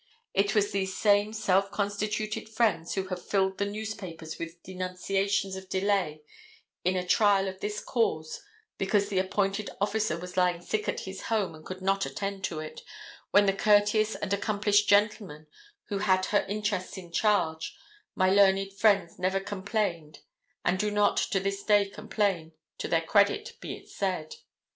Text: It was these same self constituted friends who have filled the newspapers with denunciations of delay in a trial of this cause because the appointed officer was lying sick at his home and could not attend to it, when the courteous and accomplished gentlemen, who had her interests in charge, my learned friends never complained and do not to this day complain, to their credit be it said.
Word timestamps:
It 0.33 0.55
was 0.55 0.71
these 0.71 0.97
same 0.97 1.31
self 1.31 1.69
constituted 1.69 2.49
friends 2.49 2.95
who 2.95 3.09
have 3.09 3.23
filled 3.23 3.59
the 3.59 3.67
newspapers 3.67 4.39
with 4.39 4.63
denunciations 4.63 5.55
of 5.55 5.69
delay 5.69 6.23
in 6.83 6.95
a 6.95 7.05
trial 7.05 7.47
of 7.47 7.59
this 7.59 7.79
cause 7.79 8.41
because 8.79 9.09
the 9.09 9.19
appointed 9.19 9.69
officer 9.79 10.17
was 10.17 10.35
lying 10.35 10.59
sick 10.59 10.89
at 10.89 11.01
his 11.01 11.25
home 11.29 11.53
and 11.53 11.63
could 11.63 11.83
not 11.83 12.07
attend 12.07 12.43
to 12.45 12.59
it, 12.61 12.81
when 13.29 13.45
the 13.45 13.53
courteous 13.53 14.15
and 14.15 14.33
accomplished 14.33 14.89
gentlemen, 14.89 15.45
who 15.89 15.99
had 15.99 16.25
her 16.33 16.47
interests 16.49 16.97
in 16.97 17.11
charge, 17.11 17.77
my 18.15 18.27
learned 18.31 18.73
friends 18.73 19.19
never 19.19 19.39
complained 19.39 20.21
and 20.65 20.79
do 20.79 20.89
not 20.89 21.15
to 21.17 21.39
this 21.39 21.61
day 21.61 21.87
complain, 21.87 22.53
to 22.79 22.87
their 22.87 23.01
credit 23.01 23.55
be 23.61 23.77
it 23.77 23.87
said. 23.87 24.33